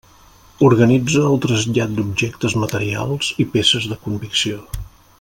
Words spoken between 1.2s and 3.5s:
el trasllat d'objectes materials i